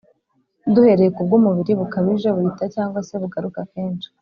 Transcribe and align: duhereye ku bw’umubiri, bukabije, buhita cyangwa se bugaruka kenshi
duhereye 0.73 1.09
ku 1.15 1.21
bw’umubiri, 1.27 1.71
bukabije, 1.79 2.27
buhita 2.35 2.65
cyangwa 2.75 2.99
se 3.07 3.13
bugaruka 3.21 3.59
kenshi 3.71 4.07